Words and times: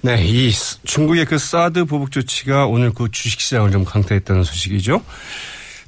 네, 0.00 0.24
이 0.24 0.52
중국의 0.84 1.24
그 1.24 1.38
사드 1.38 1.86
보복 1.86 2.12
조치가 2.12 2.66
오늘 2.66 2.92
그 2.92 3.08
주식시장을 3.10 3.72
좀 3.72 3.84
강타했다는 3.84 4.44
소식이죠. 4.44 5.02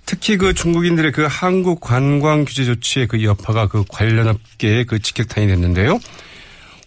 특히 0.05 0.37
그 0.37 0.53
중국인들의 0.53 1.13
그 1.13 1.27
한국 1.31 1.81
관광 1.81 2.45
규제 2.45 2.65
조치의 2.65 3.07
그 3.07 3.23
여파가 3.23 3.69
그 3.69 3.85
관련 3.89 4.27
업계에 4.27 4.85
그 4.85 4.99
직격탄이 4.99 5.47
됐는데요. 5.47 6.01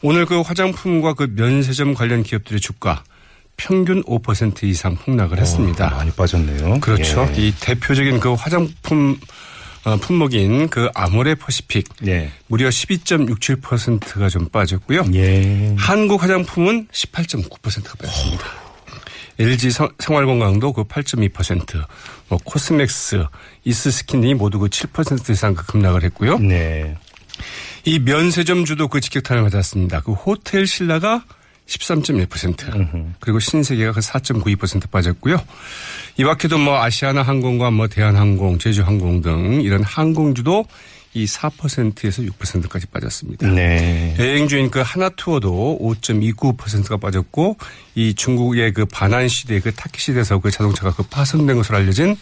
오늘 0.01 0.25
그 0.25 0.41
화장품과 0.41 1.13
그 1.13 1.31
면세점 1.33 1.93
관련 1.93 2.23
기업들의 2.23 2.59
주가 2.59 3.03
평균 3.55 4.03
5% 4.03 4.63
이상 4.63 4.97
폭락을 4.97 5.39
했습니다. 5.39 5.87
어, 5.87 5.97
많이 5.97 6.11
빠졌네요. 6.11 6.81
그렇죠. 6.81 7.29
예. 7.37 7.41
이 7.41 7.53
대표적인 7.57 8.19
그 8.19 8.33
화장품 8.33 9.11
어, 9.11 9.15
품목인 10.01 10.69
그 10.69 10.89
아모레 10.95 11.35
퍼시픽 11.35 11.87
예. 12.07 12.31
무려 12.47 12.69
12.67%가 12.69 14.29
좀 14.29 14.47
빠졌고요. 14.49 15.03
예. 15.13 15.75
한국 15.77 16.23
화장품은 16.23 16.87
18.9%가 16.91 17.95
빠졌습니다. 17.95 18.45
LG 19.39 19.71
성- 19.71 19.89
생활건강도 19.99 20.73
그 20.73 20.83
8.2%, 20.83 21.83
뭐 22.29 22.39
코스맥스, 22.43 23.25
이스스킨 23.63 24.21
등이 24.21 24.35
모두 24.35 24.59
그 24.59 24.67
7% 24.69 25.29
이상 25.31 25.55
그 25.55 25.65
급락을 25.65 26.03
했고요. 26.03 26.37
네. 26.37 26.95
이 27.83 27.99
면세점주도 27.99 28.87
그 28.87 29.01
직격탄을 29.01 29.41
맞았습니다. 29.43 30.01
그 30.01 30.13
호텔 30.13 30.67
신라가 30.67 31.23
13.1% 31.67 33.13
그리고 33.19 33.39
신세계가 33.39 33.93
그 33.93 33.99
4.92% 33.99 34.89
빠졌고요. 34.89 35.41
이 36.17 36.23
밖에도 36.23 36.57
뭐 36.57 36.81
아시아나 36.81 37.21
항공과 37.21 37.71
뭐 37.71 37.87
대한항공, 37.87 38.59
제주항공 38.59 39.21
등 39.21 39.61
이런 39.61 39.83
항공주도 39.83 40.65
이 41.15 41.25
4%에서 41.25 42.23
6%까지 42.23 42.87
빠졌습니다. 42.87 43.47
네. 43.47 44.15
여행주인 44.17 44.71
그 44.71 44.81
하나투어도 44.83 45.77
5.29%가 45.79 46.97
빠졌고 46.97 47.57
이 47.95 48.15
중국의 48.15 48.73
그 48.73 48.85
반환 48.85 49.27
시대 49.27 49.59
그 49.59 49.71
타키 49.71 50.01
시대에서 50.01 50.39
그 50.39 50.49
자동차가 50.49 50.91
그 50.91 51.03
파손된 51.03 51.55
것으로 51.55 51.77
알려진 51.77 52.15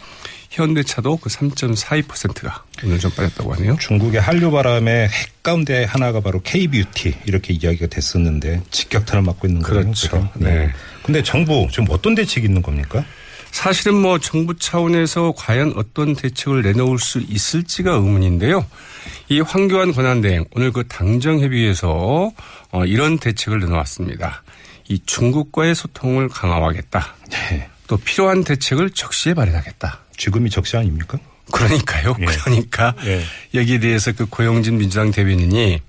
현대차도 0.52 1.16
그 1.16 1.30
3.42%가 1.30 2.64
오늘 2.84 2.98
좀 2.98 3.10
빠졌다고 3.12 3.54
하네요. 3.54 3.76
중국의 3.80 4.20
한류 4.20 4.50
바람의 4.50 5.08
핵 5.08 5.42
가운데 5.42 5.84
하나가 5.84 6.20
바로 6.20 6.40
K-뷰티 6.40 7.14
이렇게 7.24 7.54
이야기가 7.54 7.86
됐었는데 7.86 8.62
직격탄을 8.70 9.22
맞고 9.22 9.48
있는 9.48 9.62
거예요. 9.62 9.82
그렇죠. 9.82 10.10
그죠? 10.10 10.30
네. 10.34 10.70
근데 11.02 11.22
정부 11.22 11.66
지금 11.70 11.86
어떤 11.88 12.14
대책이 12.14 12.46
있는 12.46 12.60
겁니까? 12.62 13.04
사실은 13.50 13.94
뭐 13.94 14.18
정부 14.18 14.56
차원에서 14.56 15.34
과연 15.36 15.74
어떤 15.76 16.14
대책을 16.14 16.62
내놓을 16.62 16.98
수 16.98 17.20
있을지가 17.20 17.92
의문인데요. 17.92 18.66
이 19.28 19.40
황교안 19.40 19.92
권한대행 19.92 20.44
오늘 20.54 20.72
그 20.72 20.86
당정협의회에서 20.86 22.32
어, 22.70 22.84
이런 22.84 23.18
대책을 23.18 23.60
내놓았습니다. 23.60 24.42
이 24.88 25.00
중국과의 25.04 25.74
소통을 25.74 26.28
강화하겠다. 26.28 27.14
네. 27.30 27.68
또 27.86 27.96
필요한 27.96 28.44
대책을 28.44 28.90
적시에 28.90 29.34
마련하겠다. 29.34 30.00
지금이 30.22 30.50
적시 30.50 30.76
아닙니까? 30.76 31.18
그러니까요. 31.50 32.14
예. 32.20 32.24
그러니까 32.24 32.94
예. 33.04 33.22
여기에 33.54 33.80
대해서 33.80 34.12
그 34.12 34.26
고영진 34.26 34.78
민주당 34.78 35.10
대변인이 35.10 35.80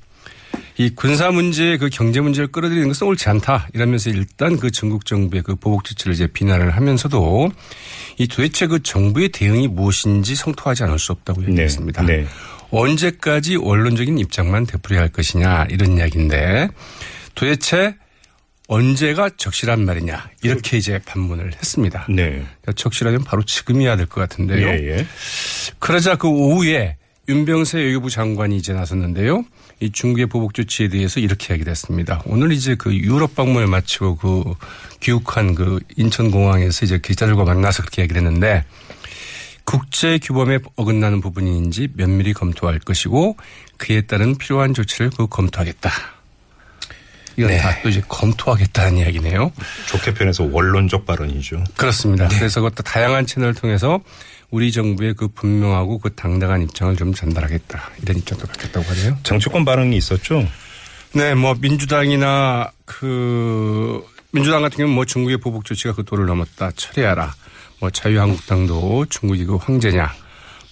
이 0.78 0.90
군사 0.96 1.30
문제 1.30 1.78
그 1.78 1.90
경제 1.92 2.20
문제를 2.20 2.48
끌어들이는 2.48 2.88
것은 2.88 3.06
옳지 3.06 3.30
않다 3.30 3.68
이러면서 3.74 4.10
일단 4.10 4.58
그 4.58 4.72
중국 4.72 5.06
정부의 5.06 5.44
그 5.44 5.56
보복 5.56 5.84
조치를 5.84 6.14
이제 6.16 6.26
비난을 6.26 6.72
하면서도 6.72 7.52
이 8.18 8.28
도대체 8.28 8.66
그 8.66 8.82
정부의 8.82 9.30
대응이 9.30 9.68
무엇인지 9.68 10.34
성토하지 10.34 10.84
않을 10.86 10.98
수 10.98 11.12
없다고 11.12 11.44
얘기했습니다. 11.50 12.02
네. 12.02 12.26
언제까지 12.72 13.58
원론적인 13.58 14.18
입장만 14.18 14.66
되풀이할 14.66 15.04
할 15.04 15.12
것이냐 15.12 15.68
이런 15.70 15.96
이야기인데 15.98 16.70
도대체 17.36 17.96
언제가 18.68 19.30
적실한 19.36 19.86
말이냐 19.86 20.30
이렇게 20.42 20.78
이제 20.78 21.00
반문을 21.06 21.54
했습니다. 21.54 22.06
네. 22.10 22.30
그러니까 22.30 22.72
적실하면 22.76 23.24
바로 23.24 23.44
지금이어야 23.44 23.96
될 23.98 24.08
것 24.08 24.22
같은데요. 24.22 24.68
예, 24.68 24.98
예. 24.98 25.08
그러자 25.80 26.16
그 26.16 26.28
오후에 26.28 26.98
윤병세 27.28 27.80
외교부 27.80 28.10
장관이 28.10 28.58
이제 28.58 28.74
나섰는데요. 28.74 29.46
이 29.80 29.92
중국의 29.92 30.28
보복 30.28 30.54
조치에 30.54 30.90
대해서 30.90 31.20
이렇게 31.20 31.54
얘기를 31.54 31.72
했습니다. 31.72 32.22
오늘 32.26 32.52
이제 32.52 32.76
그 32.76 32.94
유럽 32.96 33.36
방문을 33.36 33.68
마치고 33.68 34.18
그 34.18 34.44
귀국한 35.02 35.56
그 35.56 35.80
인천공항에서 35.98 36.86
이제 36.86 37.00
기자들과 37.02 37.44
만나서 37.44 37.84
그렇게 37.84 38.02
얘기를 38.02 38.22
했는데 38.22 38.64
국제 39.66 40.20
규범에 40.22 40.60
어긋나는 40.76 41.22
부분인지 41.22 41.90
면밀히 41.96 42.34
검토할 42.34 42.80
것이고 42.80 43.38
그에 43.78 44.02
따른 44.02 44.38
필요한 44.38 44.74
조치를 44.74 45.10
그 45.18 45.28
검토하겠다. 45.28 45.90
이건 47.38 47.50
네. 47.52 47.58
다또 47.60 47.90
이제 47.90 48.02
검토하겠다는 48.08 48.98
이야기네요. 49.00 49.52
좋게 49.88 50.14
표현해서 50.14 50.48
원론적 50.52 51.06
발언이죠. 51.06 51.64
그렇습니다. 51.76 52.28
그래서 52.28 52.62
그것도 52.62 52.84
다양한 52.84 53.26
채널을 53.26 53.54
통해서 53.54 54.00
우리 54.52 54.72
정부의 54.72 55.16
그 55.16 55.28
분명하고 55.30 55.98
그 55.98 56.14
당당한 56.14 56.62
입장을 56.62 56.96
좀 56.96 57.14
전달하겠다. 57.14 57.90
이런 58.04 58.18
입장도 58.18 58.46
갖겠다고 58.46 58.86
하네요. 58.88 59.18
정치권 59.24 59.66
반응이 59.66 59.98
있었죠. 59.98 60.48
네, 61.14 61.34
뭐 61.34 61.56
민주당이나 61.60 62.72
그 62.86 64.04
민주당 64.32 64.62
같은 64.62 64.78
경우는 64.78 64.96
뭐 64.96 65.06
중국의 65.06 65.38
보복 65.38 65.66
조치가 65.66 65.94
그 65.94 66.04
도를 66.04 66.26
넘었다. 66.26 66.72
철회하라. 66.76 67.34
뭐 67.80 67.90
자유한국당도 67.90 69.06
중국이 69.10 69.46
그 69.46 69.56
황제냐. 69.56 70.14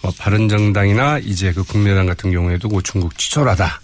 뭐 0.01 0.11
바른정당이나 0.17 1.19
이제 1.19 1.53
그 1.53 1.63
국민의당 1.63 2.07
같은 2.07 2.31
경우에도 2.31 2.69
그 2.69 2.81
중국 2.83 3.17
치졸하다. 3.17 3.81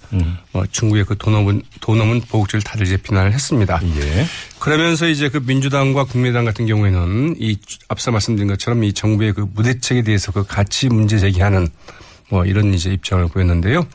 뭐 0.51 0.65
중국의 0.71 1.05
그 1.05 1.15
도넘은 1.17 1.61
도넘은 1.79 2.21
보복조를 2.21 2.63
다들 2.63 2.87
이제 2.87 2.97
비난을 2.97 3.33
했습니다. 3.33 3.79
예. 3.83 4.25
그러면서 4.59 5.07
이제 5.07 5.29
그 5.29 5.37
민주당과 5.37 6.05
국민의당 6.05 6.45
같은 6.45 6.65
경우에는 6.65 7.35
이 7.39 7.57
앞서 7.87 8.11
말씀드린 8.11 8.47
것처럼 8.47 8.83
이 8.83 8.93
정부의 8.93 9.33
그 9.33 9.45
무대책에 9.53 10.01
대해서 10.01 10.31
그 10.31 10.43
가치 10.43 10.89
문제 10.89 11.19
제기하는 11.19 11.67
뭐 12.29 12.45
이런 12.45 12.73
이제 12.73 12.91
입장을 12.91 13.25
보였는데요. 13.27 13.85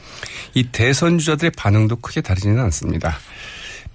이 0.55 0.65
대선 0.71 1.19
주자들의 1.19 1.53
반응도 1.57 1.97
크게 1.97 2.21
다르지는 2.21 2.61
않습니다. 2.61 3.19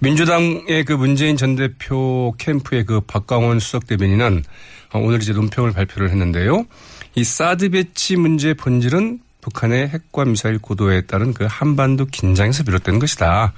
민주당의 0.00 0.84
그 0.84 0.92
문재인 0.92 1.36
전 1.36 1.56
대표 1.56 2.34
캠프의 2.38 2.84
그 2.84 3.00
박광원 3.00 3.58
수석 3.58 3.86
대변인은 3.86 4.44
어, 4.92 4.98
오늘 5.00 5.20
이제 5.20 5.32
논평을 5.32 5.72
발표를 5.72 6.10
했는데요. 6.10 6.64
이 7.14 7.24
사드 7.24 7.70
배치 7.70 8.16
문제의 8.16 8.54
본질은 8.54 9.20
북한의 9.40 9.88
핵과 9.88 10.24
미사일 10.24 10.58
고도에 10.58 11.02
따른 11.02 11.32
그 11.32 11.46
한반도 11.48 12.06
긴장에서 12.06 12.64
비롯된 12.64 12.98
것이다. 12.98 13.52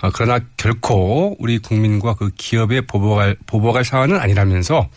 어, 0.00 0.10
그러나 0.12 0.40
결코 0.56 1.36
우리 1.38 1.58
국민과 1.58 2.14
그 2.14 2.30
기업에 2.36 2.82
보복할, 2.82 3.36
보복할 3.46 3.84
사안은 3.84 4.18
아니라면서 4.18 4.88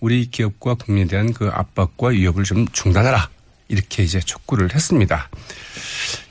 우리 0.00 0.26
기업과 0.30 0.74
국민에 0.74 1.06
대한 1.06 1.32
그 1.32 1.48
압박과 1.52 2.08
위협을 2.08 2.44
좀 2.44 2.66
중단하라. 2.68 3.28
이렇게 3.68 4.02
이제 4.02 4.18
촉구를 4.20 4.74
했습니다. 4.74 5.28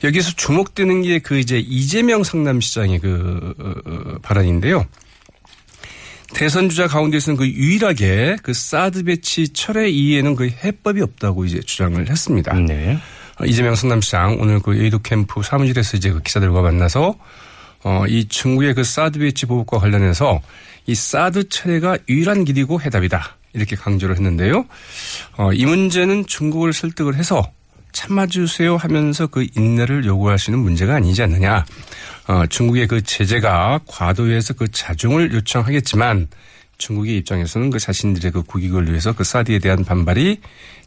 여기서 0.02 0.32
주목되는 0.32 1.02
게 1.02 1.20
그 1.20 1.38
이제 1.38 1.58
이재명 1.58 2.24
성남시장의 2.24 2.98
그 2.98 3.54
어, 3.58 3.90
어, 3.90 4.18
발언인데요. 4.22 4.86
대선 6.34 6.68
주자 6.68 6.86
가운데서는 6.86 7.36
그 7.36 7.46
유일하게 7.46 8.36
그 8.42 8.52
사드 8.52 9.04
배치 9.04 9.48
철회 9.48 9.88
이후에는 9.88 10.36
그 10.36 10.48
해법이 10.48 11.00
없다고 11.00 11.44
이제 11.44 11.60
주장을 11.60 12.08
했습니다. 12.08 12.54
네. 12.54 12.98
어, 13.40 13.44
이재명 13.44 13.74
성남시장 13.74 14.38
오늘 14.40 14.60
그 14.60 14.76
여의도 14.78 15.00
캠프 15.00 15.42
사무실에서 15.42 15.96
이제 15.96 16.10
그 16.10 16.20
기자들과 16.20 16.60
만나서 16.62 17.16
어, 17.84 18.04
이 18.08 18.26
중국의 18.28 18.74
그 18.74 18.84
사드 18.84 19.18
배치 19.18 19.46
보복과 19.46 19.78
관련해서 19.78 20.40
이 20.86 20.94
사드 20.94 21.48
철회가 21.48 21.98
유일한 22.08 22.44
길이고 22.44 22.80
해답이다. 22.80 23.36
이렇게 23.52 23.76
강조를 23.76 24.16
했는데요. 24.16 24.66
어, 25.36 25.52
이 25.52 25.64
문제는 25.64 26.26
중국을 26.26 26.72
설득을 26.72 27.14
해서 27.16 27.50
참아주세요 27.92 28.76
하면서 28.76 29.26
그 29.26 29.46
인내를 29.56 30.04
요구할 30.04 30.38
수 30.38 30.50
있는 30.50 30.62
문제가 30.62 30.96
아니지 30.96 31.22
않느냐. 31.22 31.64
어, 32.28 32.46
중국의 32.46 32.86
그 32.86 33.02
제재가 33.02 33.80
과도해서 33.86 34.54
그 34.54 34.68
자중을 34.70 35.32
요청하겠지만 35.32 36.28
중국의 36.76 37.16
입장에서는 37.16 37.70
그 37.70 37.78
자신들의 37.78 38.32
그 38.32 38.42
국익을 38.42 38.88
위해서 38.88 39.12
그 39.12 39.24
사드에 39.24 39.58
대한 39.58 39.84
반발이 39.84 40.40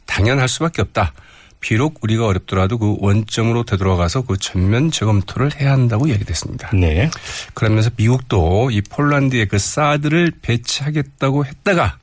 당연할 0.06 0.48
수밖에 0.48 0.82
없다. 0.84 1.14
비록 1.60 2.04
우리가 2.04 2.26
어렵더라도 2.26 2.78
그 2.78 2.96
원점으로 3.00 3.64
되돌아가서 3.64 4.24
그 4.24 4.38
전면 4.38 4.90
재검토를 4.90 5.60
해야 5.60 5.72
한다고 5.74 6.10
얘기됐습니다. 6.10 6.72
네. 6.74 7.10
그러면서 7.54 7.92
미국도 7.96 8.72
이 8.72 8.82
폴란드에 8.82 9.46
그 9.46 9.60
사드를 9.60 10.32
배치하겠다고 10.42 11.46
했다가 11.46 12.00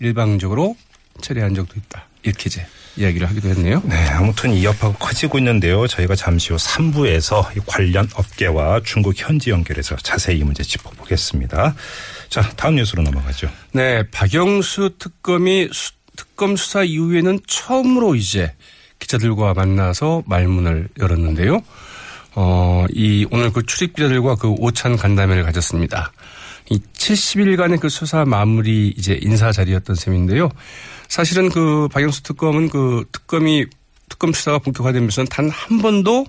일방적으로 0.00 0.76
철회한 1.20 1.54
적도 1.54 1.78
있다. 1.78 2.06
이렇게 2.22 2.44
이제 2.46 2.66
이야기를 2.96 3.28
하기도 3.28 3.48
했네요. 3.48 3.82
네, 3.84 3.96
아무튼 4.08 4.52
이 4.52 4.64
여파가 4.64 4.96
커지고 4.98 5.38
있는데요. 5.38 5.86
저희가 5.86 6.14
잠시 6.14 6.52
후 6.52 6.56
3부에서 6.56 7.46
관련 7.66 8.08
업계와 8.14 8.80
중국 8.84 9.14
현지 9.16 9.50
연결해서 9.50 9.96
자세히 9.96 10.38
이 10.38 10.44
문제 10.44 10.62
짚어보겠습니다. 10.62 11.74
자, 12.28 12.42
다음 12.56 12.76
뉴스로 12.76 13.02
넘어가죠. 13.02 13.48
네, 13.72 14.02
박영수 14.10 14.96
특검이 14.98 15.68
수, 15.72 15.92
특검 16.16 16.56
수사 16.56 16.82
이후에는 16.82 17.40
처음으로 17.46 18.14
이제 18.14 18.54
기자들과 18.98 19.54
만나서 19.54 20.22
말문을 20.26 20.88
열었는데요. 20.98 21.62
어, 22.34 22.84
이 22.90 23.26
오늘 23.30 23.52
그 23.52 23.64
출입 23.66 23.94
기자들과 23.96 24.36
그 24.36 24.48
오찬 24.48 24.96
간담회를 24.96 25.42
가졌습니다. 25.44 26.12
이 26.70 26.80
70일간의 26.96 27.80
그 27.80 27.88
수사 27.88 28.24
마무리 28.24 28.94
이제 28.96 29.18
인사 29.20 29.50
자리였던 29.50 29.96
셈인데요. 29.96 30.48
사실은 31.10 31.48
그 31.48 31.88
박영수 31.92 32.22
특검은 32.22 32.68
그 32.68 33.04
특검이 33.10 33.66
특검 34.08 34.32
수사가 34.32 34.58
본격화되면서 34.60 35.24
단한 35.24 35.82
번도 35.82 36.24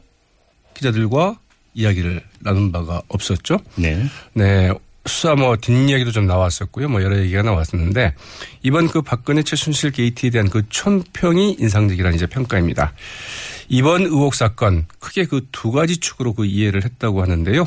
기자들과 0.73 1.37
이야기를 1.75 2.23
나눈 2.39 2.71
바가 2.71 3.03
없었죠. 3.07 3.59
네. 3.75 4.03
네. 4.33 4.73
수사 5.05 5.35
뭐 5.35 5.55
뒷이야기도 5.55 6.11
좀 6.11 6.25
나왔었고요. 6.25 6.89
뭐 6.89 7.01
여러 7.03 7.17
얘기가 7.19 7.43
나왔었는데 7.43 8.13
이번 8.63 8.87
그 8.87 9.01
박근혜 9.01 9.43
최순실 9.43 9.91
게이트에 9.91 10.31
대한 10.31 10.49
그 10.49 10.67
촌평이 10.69 11.57
인상적이라는 11.59 12.15
이제 12.15 12.25
평가입니다. 12.25 12.93
이번 13.69 14.01
의혹 14.01 14.35
사건 14.35 14.85
크게 14.99 15.25
그 15.25 15.41
두 15.51 15.71
가지 15.71 15.97
축으로 15.97 16.33
그 16.33 16.45
이해를 16.45 16.83
했다고 16.83 17.21
하는데요. 17.21 17.65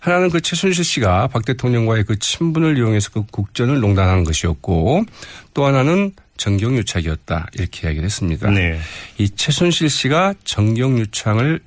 하나는 0.00 0.30
그 0.30 0.40
최순실 0.40 0.82
씨가 0.84 1.28
박 1.28 1.44
대통령과의 1.44 2.04
그 2.04 2.18
친분을 2.18 2.78
이용해서 2.78 3.10
그 3.10 3.22
국전을 3.30 3.80
농단한 3.80 4.24
것이었고 4.24 5.04
또 5.52 5.66
하나는 5.66 6.12
정경유착이었다 6.36 7.48
이렇게 7.54 7.86
이야기를 7.86 8.04
했습니다. 8.04 8.50
네. 8.50 8.78
이 9.18 9.30
최순실 9.30 9.88
씨가 9.88 10.34
정경유착을 10.44 11.60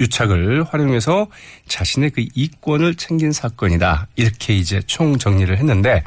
유착을 0.00 0.64
활용해서 0.64 1.28
자신의 1.68 2.10
그 2.10 2.24
이권을 2.34 2.96
챙긴 2.96 3.32
사건이다 3.32 4.08
이렇게 4.16 4.54
이제 4.56 4.80
총 4.86 5.18
정리를 5.18 5.56
했는데 5.56 6.02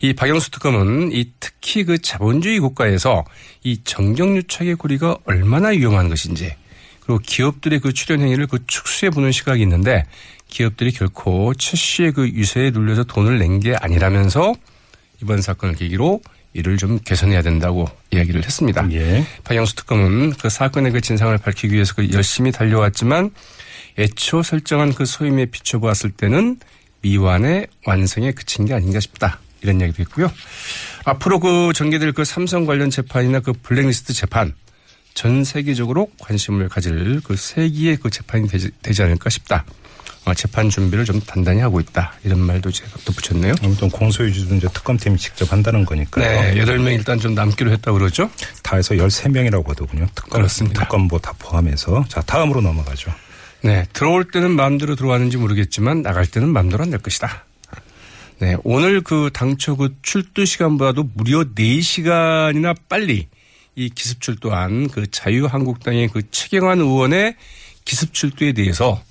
이 0.00 0.12
박영수 0.12 0.50
특검은 0.50 1.12
이 1.12 1.30
특히 1.40 1.84
그 1.84 1.98
자본주의 1.98 2.58
국가에서 2.60 3.24
이 3.62 3.80
정경유착의 3.84 4.74
고리가 4.74 5.18
얼마나 5.24 5.68
위험한 5.68 6.08
것인지 6.08 6.54
그리고 7.00 7.18
기업들의 7.24 7.80
그 7.80 7.92
출연 7.92 8.20
행위를 8.20 8.46
그 8.46 8.58
축소해 8.66 9.10
보는 9.10 9.32
시각이 9.32 9.62
있는데 9.62 10.04
기업들이 10.48 10.92
결코 10.92 11.54
최 11.54 11.76
씨의 11.76 12.12
그 12.12 12.28
유세에 12.28 12.70
눌려서 12.70 13.04
돈을 13.04 13.38
낸 13.38 13.60
게 13.60 13.74
아니라면서 13.76 14.54
이번 15.22 15.40
사건을 15.40 15.74
계기로 15.74 16.20
이를 16.54 16.76
좀 16.76 16.98
개선해야 17.00 17.42
된다고 17.42 17.86
이야기를 18.12 18.44
했습니다. 18.44 18.88
예. 18.92 19.26
박영수 19.42 19.74
특검은 19.74 20.32
그 20.34 20.48
사건의 20.48 20.92
그 20.92 21.00
진상을 21.00 21.36
밝히기 21.36 21.74
위해서 21.74 21.94
그 21.94 22.10
열심히 22.12 22.52
달려왔지만 22.52 23.32
애초 23.98 24.42
설정한 24.42 24.94
그 24.94 25.04
소임에 25.04 25.46
비춰보았을 25.46 26.10
때는 26.10 26.58
미완의 27.02 27.66
완성에 27.86 28.32
그친 28.32 28.64
게 28.64 28.74
아닌가 28.74 29.00
싶다. 29.00 29.40
이런 29.62 29.80
이야기도 29.80 30.02
있고요. 30.02 30.30
앞으로 31.04 31.40
그 31.40 31.72
전개될 31.74 32.12
그 32.12 32.24
삼성 32.24 32.66
관련 32.66 32.90
재판이나 32.90 33.40
그 33.40 33.52
블랙리스트 33.52 34.12
재판 34.12 34.54
전 35.14 35.44
세계적으로 35.44 36.10
관심을 36.18 36.68
가질 36.68 37.20
그 37.22 37.36
세기의 37.36 37.96
그 37.96 38.10
재판이 38.10 38.48
되지, 38.48 38.70
되지 38.82 39.02
않을까 39.02 39.30
싶다. 39.30 39.64
어, 40.26 40.32
재판 40.32 40.70
준비를 40.70 41.04
좀 41.04 41.20
단단히 41.20 41.60
하고 41.60 41.80
있다. 41.80 42.14
이런 42.24 42.38
말도 42.40 42.70
제가 42.70 42.90
덧붙였네요. 43.04 43.54
아무튼 43.62 43.90
공소유지도 43.90 44.54
이제 44.54 44.68
특검팀이 44.72 45.18
직접 45.18 45.52
한다는 45.52 45.84
거니까요. 45.84 46.24
네, 46.24 46.54
8명 46.64 46.94
일단 46.94 47.18
좀 47.20 47.34
남기로 47.34 47.70
했다고 47.72 47.98
그러죠. 47.98 48.30
다 48.62 48.76
해서 48.76 48.94
13명이라고 48.94 49.66
하더군요. 49.68 50.06
특검, 50.14 50.30
그렇습니다. 50.30 50.82
특검보 50.84 51.18
다 51.18 51.34
포함해서. 51.38 52.06
자, 52.08 52.22
다음으로 52.22 52.62
넘어가죠. 52.62 53.12
네, 53.62 53.86
들어올 53.92 54.30
때는 54.30 54.52
마음대로 54.52 54.94
들어왔는지 54.96 55.36
모르겠지만 55.36 56.02
나갈 56.02 56.26
때는 56.26 56.48
마음대로 56.48 56.82
안 56.84 56.90
될 56.90 57.00
것이다. 57.00 57.44
네, 58.40 58.56
오늘 58.64 59.00
그 59.02 59.30
당초 59.32 59.76
그 59.76 59.94
출두 60.02 60.44
시간보다도 60.44 61.10
무려 61.14 61.44
4시간이나 61.54 62.74
빨리 62.88 63.28
이 63.76 63.88
기습 63.90 64.20
출두한 64.20 64.88
그 64.88 65.10
자유한국당의 65.10 66.08
그 66.08 66.22
최경환 66.30 66.78
의원의 66.80 67.36
기습 67.84 68.12
출두에 68.14 68.52
대해서 68.52 69.02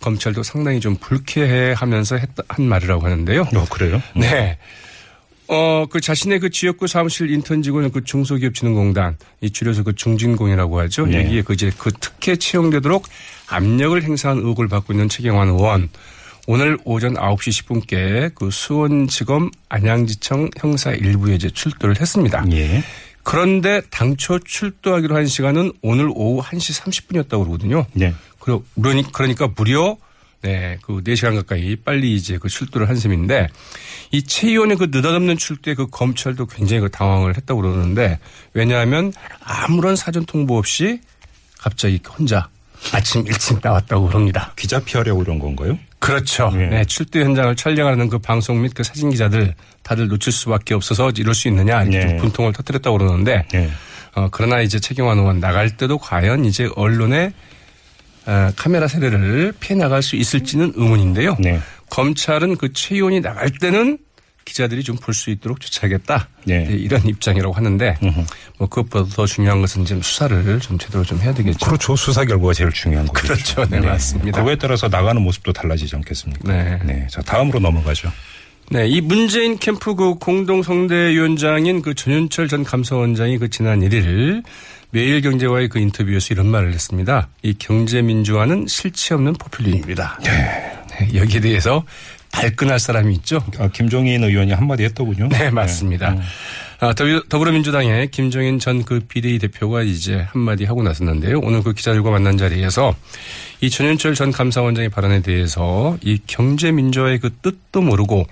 검찰도 0.00 0.42
상당히 0.42 0.80
좀 0.80 0.96
불쾌해 0.96 1.74
하면서 1.76 2.16
했다, 2.16 2.42
한 2.48 2.66
말이라고 2.66 3.04
하는데요. 3.04 3.42
어, 3.54 3.64
그래요? 3.70 4.02
네. 4.16 4.58
어, 5.46 5.86
그 5.90 6.00
자신의 6.00 6.38
그 6.38 6.50
지역구 6.50 6.86
사무실 6.86 7.30
인턴 7.30 7.62
직원을 7.62 7.90
그 7.90 8.04
중소기업진흥공단, 8.04 9.16
이 9.40 9.50
줄여서 9.50 9.82
그 9.82 9.94
중진공이라고 9.94 10.80
하죠. 10.80 11.06
네. 11.06 11.24
여기에 11.24 11.42
그 11.42 11.54
이제 11.54 11.72
그 11.76 11.90
특혜 11.92 12.36
채용되도록 12.36 13.06
압력을 13.48 14.00
행사한 14.00 14.38
의혹을 14.38 14.68
받고 14.68 14.92
있는 14.92 15.08
최경환 15.08 15.48
의원. 15.48 15.88
오늘 16.46 16.78
오전 16.84 17.14
9시 17.14 17.64
10분께 17.64 18.34
그 18.34 18.50
수원지검 18.50 19.50
안양지청 19.68 20.50
형사 20.56 20.92
일부에 20.92 21.34
이제 21.34 21.50
출두를 21.50 22.00
했습니다. 22.00 22.44
예. 22.52 22.82
그런데 23.22 23.82
당초 23.90 24.38
출두하기로 24.38 25.14
한 25.14 25.26
시간은 25.26 25.72
오늘 25.82 26.08
오후 26.14 26.42
1시 26.42 26.80
30분이었다고 26.80 27.44
그러거든요. 27.44 27.86
네. 27.92 28.14
그러니, 28.80 29.04
그러니까 29.12 29.48
무려 29.56 29.96
네, 30.42 30.78
그 30.82 31.02
4시간 31.02 31.36
가까이 31.36 31.76
빨리 31.76 32.14
이제 32.14 32.38
그 32.38 32.48
출두를 32.48 32.88
한 32.88 32.96
셈인데 32.96 33.48
이 34.12 34.22
최 34.22 34.48
의원의 34.48 34.78
그 34.78 34.88
느닷없는 34.90 35.36
출두에 35.36 35.74
그 35.74 35.86
검찰도 35.88 36.46
굉장히 36.46 36.80
그 36.80 36.90
당황을 36.90 37.36
했다고 37.36 37.60
그러는데 37.60 38.18
왜냐하면 38.54 39.12
아무런 39.44 39.96
사전 39.96 40.24
통보 40.24 40.56
없이 40.56 41.00
갑자기 41.58 42.00
혼자 42.08 42.48
아침 42.92 43.26
일찍 43.26 43.58
나왔다고 43.62 44.08
그럽니다. 44.08 44.52
기자 44.56 44.80
피하려고 44.80 45.22
이런 45.22 45.38
건가요? 45.38 45.78
그렇죠. 45.98 46.50
예. 46.54 46.66
네, 46.66 46.84
출두 46.86 47.20
현장을 47.20 47.54
촬영하는 47.54 48.08
그 48.08 48.18
방송 48.18 48.62
및 48.62 48.72
그 48.74 48.82
사진 48.82 49.10
기자들 49.10 49.54
다들 49.82 50.08
놓칠 50.08 50.32
수밖에 50.32 50.72
없어서 50.72 51.12
이럴 51.18 51.34
수 51.34 51.48
있느냐 51.48 51.82
이렇게 51.82 51.98
예. 51.98 52.08
좀 52.08 52.16
분통을 52.16 52.54
터뜨렸다고 52.54 52.96
그러는데 52.96 53.46
예. 53.54 53.70
어, 54.14 54.28
그러나 54.32 54.62
이제 54.62 54.80
최경환 54.80 55.18
의원 55.18 55.38
나갈 55.38 55.76
때도 55.76 55.98
과연 55.98 56.46
이제 56.46 56.70
언론의 56.74 57.26
어, 57.26 57.32
카메라 58.56 58.86
세례를 58.88 59.52
피해 59.60 59.78
나갈 59.78 60.02
수 60.02 60.16
있을지는 60.16 60.72
의문인데요. 60.76 61.36
네. 61.40 61.60
검찰은 61.90 62.56
그 62.56 62.72
최 62.72 62.94
의원이 62.96 63.20
나갈 63.20 63.50
때는 63.50 63.98
기자들이 64.44 64.82
좀 64.82 64.96
볼 64.96 65.14
수 65.14 65.30
있도록 65.30 65.60
조치하겠다. 65.60 66.28
네. 66.44 66.64
이제 66.64 66.72
이런 66.74 67.06
입장이라고 67.06 67.54
하는데 67.54 67.96
뭐 68.58 68.68
그것보다 68.68 69.08
더 69.14 69.26
중요한 69.26 69.60
것은 69.60 69.84
지금 69.84 70.02
수사를 70.02 70.58
좀 70.60 70.78
제대로 70.78 71.04
좀 71.04 71.20
해야 71.20 71.32
되겠죠. 71.32 71.66
그렇죠. 71.66 71.94
수사 71.94 72.24
결과가 72.24 72.52
제일 72.52 72.70
중요한 72.72 73.06
거죠. 73.06 73.28
그렇죠. 73.28 73.64
네, 73.66 73.80
맞습니다. 73.80 74.38
그거에 74.38 74.56
따라서 74.56 74.88
나가는 74.88 75.20
모습도 75.22 75.52
달라지지 75.52 75.94
않겠습니까? 75.96 76.52
네. 76.52 77.06
자, 77.10 77.22
다음으로 77.22 77.60
넘어가죠. 77.60 78.10
네, 78.70 78.88
이 78.88 79.00
문재인 79.00 79.58
캠프 79.58 79.94
그 79.94 80.14
공동 80.14 80.62
성대위원장인 80.62 81.82
그 81.82 81.94
전윤철 81.94 82.48
전 82.48 82.64
감사원장이 82.64 83.38
그 83.38 83.50
지난 83.50 83.80
1일 83.80 84.42
매일경제와의 84.92 85.68
그 85.68 85.78
인터뷰에서 85.78 86.34
이런 86.34 86.46
말을 86.46 86.72
했습니다. 86.72 87.28
이 87.42 87.54
경제민주화는 87.58 88.66
실체 88.68 89.14
없는 89.14 89.34
포퓰리즘입니다. 89.34 90.18
네, 90.24 91.14
여기에 91.14 91.40
대해서 91.40 91.84
발끈할 92.32 92.78
사람이 92.78 93.14
있죠. 93.16 93.44
아, 93.58 93.68
김종인 93.68 94.22
의원이 94.22 94.52
한마디 94.52 94.84
했더군요. 94.84 95.28
네, 95.28 95.50
맞습니다. 95.50 96.16
아, 96.80 96.92
더불- 96.94 97.28
더불어민주당의 97.28 98.10
김종인 98.10 98.58
전 98.58 98.84
그 98.84 99.00
비대위 99.00 99.38
대표가 99.38 99.82
이제 99.82 100.26
한마디 100.30 100.64
하고 100.64 100.82
나섰는데요. 100.82 101.40
오늘 101.40 101.62
그 101.62 101.72
기자들과 101.72 102.10
만난 102.10 102.38
자리에서 102.38 102.94
이 103.60 103.68
전윤철 103.68 104.14
전 104.14 104.30
감사원장의 104.30 104.88
발언에 104.90 105.20
대해서 105.22 105.98
이 106.02 106.18
경제민주화의 106.26 107.18
그 107.18 107.30
뜻도 107.42 107.80
모르고 107.82 108.26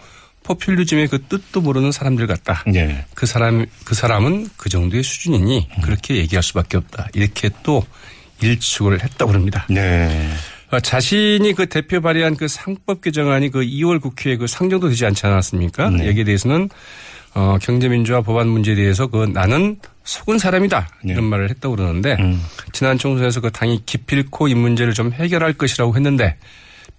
포퓰리즘의 0.49 1.09
그 1.09 1.23
뜻도 1.23 1.61
모르는 1.61 1.93
사람들 1.93 2.27
같다. 2.27 2.65
네. 2.67 3.05
그 3.15 3.27
사람, 3.27 3.67
그 3.85 3.95
사람은 3.95 4.49
그 4.57 4.71
정도의 4.71 5.03
수준이니 5.03 5.69
그렇게 5.83 6.17
얘기할 6.17 6.43
수밖에 6.43 6.79
없다. 6.79 7.09
이렇게 7.13 7.51
또 7.63 7.85
일축을 8.41 9.03
했다고 9.03 9.33
합니다. 9.33 9.67
네. 9.69 10.31
어, 10.71 10.81
자신이 10.81 11.53
그 11.53 11.67
대표 11.67 12.01
발의한 12.01 12.37
그 12.37 12.49
상법 12.49 13.03
개정안이 13.03 13.51
그 13.51 13.61
2월 13.61 14.01
국회에 14.01 14.37
그 14.37 14.47
상정도 14.47 14.89
되지 14.89 15.05
않지 15.05 15.27
않았습니까? 15.27 15.91
네. 15.91 16.09
여기에 16.09 16.25
대해서는 16.25 16.71
어, 17.35 17.59
경제민주화 17.61 18.23
법안 18.23 18.49
문제에 18.49 18.75
대해서 18.75 19.07
그 19.07 19.25
나는 19.27 19.79
속은 20.05 20.39
사람이다 20.39 20.89
이런 21.05 21.17
네. 21.17 21.21
말을 21.21 21.51
했다고 21.51 21.77
그러는데 21.77 22.17
음. 22.21 22.43
지난 22.73 22.97
총선에서 22.97 23.43
그 23.43 23.51
당이 23.51 23.83
기필코 23.85 24.49
이 24.49 24.55
문제를 24.55 24.95
좀 24.95 25.13
해결할 25.13 25.53
것이라고 25.53 25.95
했는데 25.95 26.37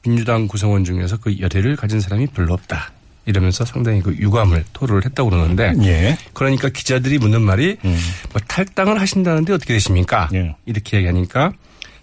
민주당 0.04 0.48
구성원 0.48 0.84
중에서 0.84 1.18
그 1.18 1.40
열의를 1.40 1.76
가진 1.76 2.00
사람이 2.00 2.28
별로 2.28 2.54
없다. 2.54 2.92
이러면서 3.30 3.64
상당히 3.64 4.02
그 4.02 4.16
유감을 4.18 4.66
토로를 4.74 5.06
했다고 5.06 5.30
그러는데 5.30 5.74
예. 5.84 6.18
그러니까 6.34 6.68
기자들이 6.70 7.20
묻는 7.20 7.44
말이 7.44 7.78
음. 7.86 7.98
뭐 8.32 8.42
탈당을 8.48 9.00
하신다는데 9.00 9.54
어떻게 9.54 9.76
되십니까? 9.76 10.30
예. 10.34 10.56
이렇게 10.66 10.98
얘기하니까 10.98 11.54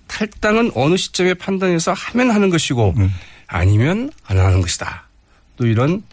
탈당은 0.06 0.70
어느 0.76 0.96
시점에 0.96 1.34
판단해서 1.34 1.92
하면 1.92 2.30
하는 2.30 2.48
것이고 2.48 2.94
음. 2.96 3.12
아니면 3.48 4.10
안 4.24 4.38
하는 4.38 4.60
것이다. 4.60 5.08
또 5.56 5.66
이런 5.66 6.04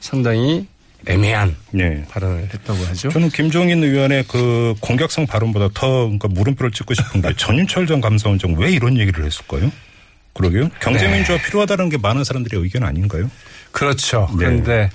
상당히 0.00 0.66
애매한 1.06 1.54
네. 1.70 2.02
발언을 2.08 2.48
했다고 2.54 2.84
하죠. 2.86 3.10
저는 3.10 3.28
김종인 3.28 3.84
의원의 3.84 4.24
그 4.28 4.74
공격성 4.80 5.26
발언보다 5.26 5.68
더 5.74 6.04
그러니까 6.04 6.28
물음표를 6.28 6.72
찍고 6.72 6.94
싶은 6.94 7.20
게 7.20 7.28
전윤철 7.36 7.86
전 7.86 8.00
감사원장 8.00 8.54
왜 8.56 8.70
이런 8.70 8.96
얘기를 8.96 9.26
했을까요? 9.26 9.70
그러게요. 10.34 10.68
경제민주화 10.80 11.38
필요하다는 11.38 11.88
게 11.90 11.96
많은 11.96 12.24
사람들의 12.24 12.60
의견 12.62 12.82
아닌가요? 12.82 13.30
그렇죠. 13.70 14.28
네. 14.32 14.36
그런데 14.38 14.90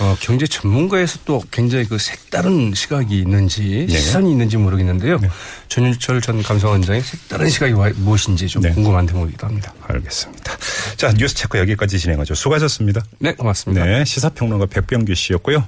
어, 0.00 0.16
경제 0.20 0.46
전문가에서 0.46 1.20
또 1.24 1.42
굉장히 1.50 1.84
그 1.84 1.98
색다른 1.98 2.72
시각이 2.74 3.16
있는지 3.18 3.86
네. 3.88 3.98
시선이 3.98 4.30
있는지 4.30 4.56
모르겠는데요. 4.56 5.20
전윤철 5.68 6.20
전 6.22 6.42
감사원장의 6.42 7.02
색다른 7.02 7.48
시각이 7.48 7.72
와- 7.74 7.90
무엇인지 7.96 8.48
좀 8.48 8.62
네. 8.62 8.70
궁금한 8.72 9.06
대목이기도 9.06 9.46
합니다. 9.46 9.72
알겠습니다. 9.86 10.56
자, 10.96 11.12
뉴스 11.12 11.34
체크 11.34 11.58
여기까지 11.58 11.98
진행하죠. 11.98 12.34
수고하셨습니다. 12.34 13.02
네, 13.18 13.34
고맙습니다. 13.34 13.84
네, 13.84 14.04
시사평론가 14.04 14.66
백병규 14.66 15.14
씨였고요. 15.14 15.60